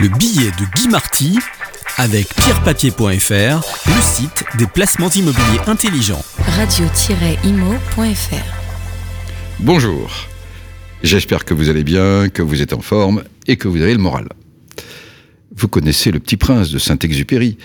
[0.00, 1.38] Le billet de Guy Marty
[1.96, 3.02] avec pierrepapier.fr,
[3.88, 6.22] le site des placements immobiliers intelligents.
[6.38, 8.04] Radio-imo.fr
[9.58, 10.28] Bonjour.
[11.02, 13.98] J'espère que vous allez bien, que vous êtes en forme et que vous avez le
[13.98, 14.28] moral.
[15.56, 17.58] Vous connaissez le petit prince de Saint-Exupéry.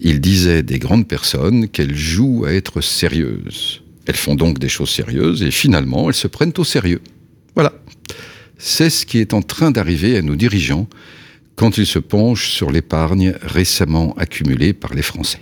[0.00, 3.82] Il disait des grandes personnes qu'elles jouent à être sérieuses.
[4.06, 7.02] Elles font donc des choses sérieuses et finalement elles se prennent au sérieux.
[7.54, 7.72] Voilà.
[8.58, 10.88] C'est ce qui est en train d'arriver à nos dirigeants
[11.58, 15.40] quand ils se penchent sur l'épargne récemment accumulée par les Français.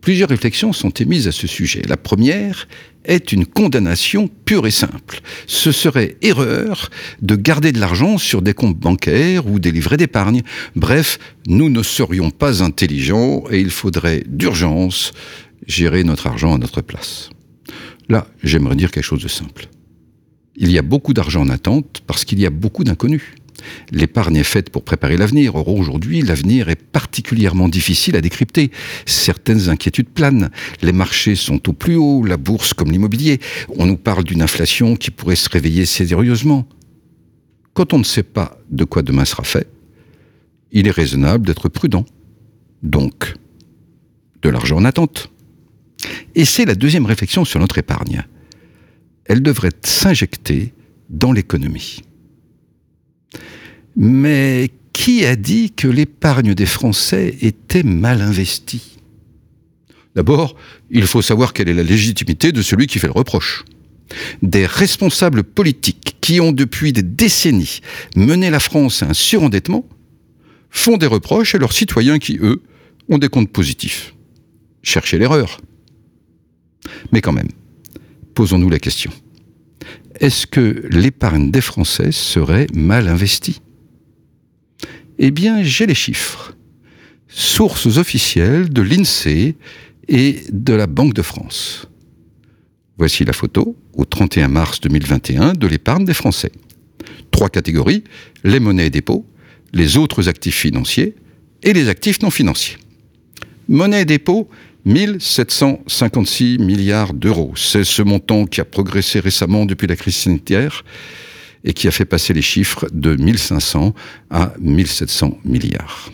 [0.00, 1.82] Plusieurs réflexions sont émises à ce sujet.
[1.88, 2.68] La première
[3.04, 5.20] est une condamnation pure et simple.
[5.48, 10.42] Ce serait erreur de garder de l'argent sur des comptes bancaires ou des livrets d'épargne.
[10.76, 11.18] Bref,
[11.48, 15.10] nous ne serions pas intelligents et il faudrait d'urgence
[15.66, 17.30] gérer notre argent à notre place.
[18.08, 19.66] Là, j'aimerais dire quelque chose de simple.
[20.54, 23.34] Il y a beaucoup d'argent en attente parce qu'il y a beaucoup d'inconnus.
[23.90, 25.54] L'épargne est faite pour préparer l'avenir.
[25.54, 28.70] Or, aujourd'hui, l'avenir est particulièrement difficile à décrypter.
[29.04, 30.50] Certaines inquiétudes planent.
[30.82, 33.40] Les marchés sont au plus haut, la bourse comme l'immobilier.
[33.76, 36.66] On nous parle d'une inflation qui pourrait se réveiller sérieusement.
[37.74, 39.68] Quand on ne sait pas de quoi demain sera fait,
[40.72, 42.04] il est raisonnable d'être prudent.
[42.82, 43.34] Donc,
[44.42, 45.30] de l'argent en attente.
[46.34, 48.24] Et c'est la deuxième réflexion sur notre épargne.
[49.24, 50.72] Elle devrait s'injecter
[51.08, 52.02] dans l'économie.
[53.96, 58.98] Mais qui a dit que l'épargne des Français était mal investie?
[60.14, 60.56] D'abord,
[60.90, 63.64] il faut savoir quelle est la légitimité de celui qui fait le reproche.
[64.42, 67.80] Des responsables politiques qui ont depuis des décennies
[68.16, 69.86] mené la France à un surendettement
[70.70, 72.62] font des reproches à leurs citoyens qui, eux,
[73.08, 74.14] ont des comptes positifs.
[74.82, 75.60] Cherchez l'erreur.
[77.12, 77.48] Mais quand même,
[78.34, 79.10] posons-nous la question.
[80.20, 83.60] Est-ce que l'épargne des Français serait mal investie?
[85.18, 86.54] Eh bien, j'ai les chiffres.
[87.28, 89.56] Sources officielles de l'INSEE
[90.08, 91.88] et de la Banque de France.
[92.98, 96.52] Voici la photo, au 31 mars 2021, de l'épargne des Français.
[97.30, 98.04] Trois catégories,
[98.44, 99.26] les monnaies et dépôts,
[99.72, 101.14] les autres actifs financiers
[101.62, 102.76] et les actifs non financiers.
[103.68, 104.48] Monnaie et dépôts,
[104.84, 107.52] 1756 milliards d'euros.
[107.56, 110.84] C'est ce montant qui a progressé récemment depuis la crise sanitaire
[111.66, 113.92] et qui a fait passer les chiffres de 1500
[114.30, 116.10] à 1700 milliards.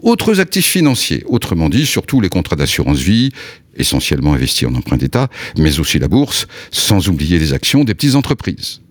[0.00, 3.32] Autres actifs financiers, autrement dit, surtout les contrats d'assurance vie,
[3.74, 8.14] essentiellement investis en emprunt d'État, mais aussi la bourse, sans oublier les actions des petites
[8.14, 8.82] entreprises.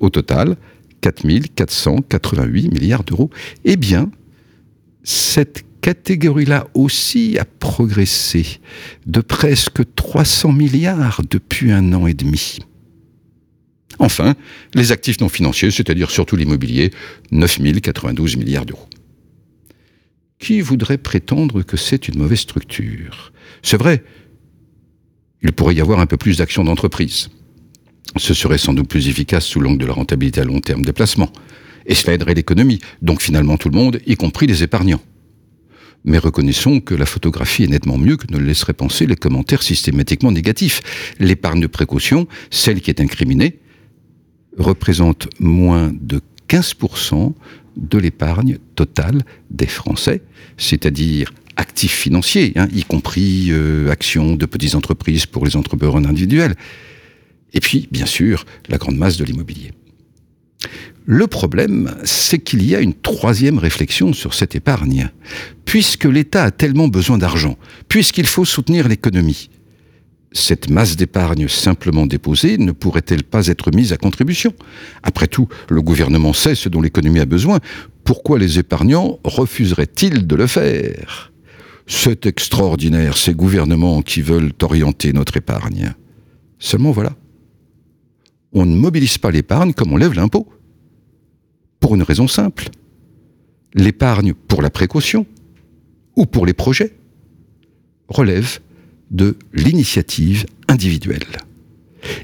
[0.00, 0.56] Au total,
[1.00, 3.30] 4488 milliards d'euros.
[3.64, 4.10] Eh bien,
[5.04, 8.60] cette catégorie-là aussi a progressé
[9.06, 12.58] de presque 300 milliards depuis un an et demi.
[14.02, 14.34] Enfin,
[14.74, 16.90] les actifs non financiers, c'est-à-dire surtout l'immobilier,
[17.30, 18.88] 9 092 milliards d'euros.
[20.40, 23.32] Qui voudrait prétendre que c'est une mauvaise structure?
[23.62, 24.02] C'est vrai,
[25.40, 27.30] il pourrait y avoir un peu plus d'actions d'entreprise.
[28.16, 30.92] Ce serait sans doute plus efficace sous l'angle de la rentabilité à long terme des
[30.92, 31.30] placements.
[31.86, 35.02] Et cela aiderait l'économie, donc finalement tout le monde, y compris les épargnants.
[36.04, 39.62] Mais reconnaissons que la photographie est nettement mieux que ne le laisseraient penser les commentaires
[39.62, 40.80] systématiquement négatifs.
[41.20, 43.60] L'épargne de précaution, celle qui est incriminée,
[44.58, 47.32] représente moins de 15%
[47.76, 50.22] de l'épargne totale des Français,
[50.56, 56.54] c'est-à-dire actifs financiers, hein, y compris euh, actions de petites entreprises pour les entrepreneurs individuels.
[57.54, 59.72] Et puis, bien sûr, la grande masse de l'immobilier.
[61.04, 65.10] Le problème, c'est qu'il y a une troisième réflexion sur cette épargne.
[65.64, 67.56] Puisque l'État a tellement besoin d'argent,
[67.88, 69.50] puisqu'il faut soutenir l'économie,
[70.32, 74.54] cette masse d'épargne simplement déposée ne pourrait-elle pas être mise à contribution?
[75.02, 77.58] Après tout, le gouvernement sait ce dont l'économie a besoin.
[78.04, 81.32] Pourquoi les épargnants refuseraient-ils de le faire?
[81.86, 85.94] C'est extraordinaire, ces gouvernements qui veulent orienter notre épargne.
[86.58, 87.14] Seulement voilà.
[88.52, 90.46] On ne mobilise pas l'épargne comme on lève l'impôt.
[91.80, 92.68] Pour une raison simple.
[93.74, 95.26] L'épargne pour la précaution
[96.16, 96.94] ou pour les projets
[98.08, 98.60] relève
[99.12, 101.38] de l'initiative individuelle.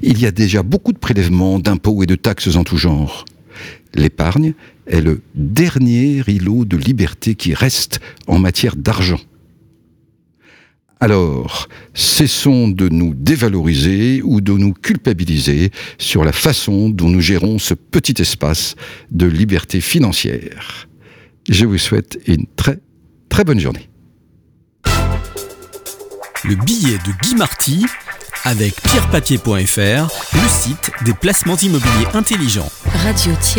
[0.01, 3.25] Il y a déjà beaucoup de prélèvements, d'impôts et de taxes en tout genre.
[3.95, 4.53] L'épargne
[4.87, 9.19] est le dernier îlot de liberté qui reste en matière d'argent.
[11.01, 17.57] Alors, cessons de nous dévaloriser ou de nous culpabiliser sur la façon dont nous gérons
[17.57, 18.75] ce petit espace
[19.09, 20.89] de liberté financière.
[21.47, 22.79] Je vous souhaite une très
[23.29, 23.89] très bonne journée
[26.49, 27.85] le billet de Guy Marty
[28.43, 32.71] avec pierrepapier.fr, le site des placements immobiliers intelligents.
[33.03, 33.49] radio-imo.fr